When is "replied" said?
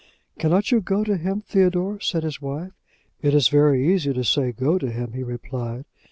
5.21-5.85